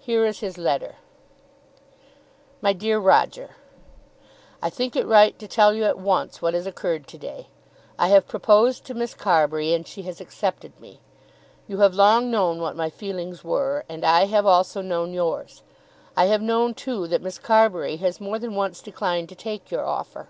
[0.00, 0.96] Here is his letter:
[2.60, 3.56] MY DEAR ROGER,
[4.60, 7.46] I think it right to tell you at once what has occurred to day.
[7.98, 11.00] I have proposed to Miss Carbury and she has accepted me.
[11.66, 15.62] You have long known what my feelings were, and I have also known yours.
[16.14, 19.86] I have known, too, that Miss Carbury has more than once declined to take your
[19.86, 20.28] offer.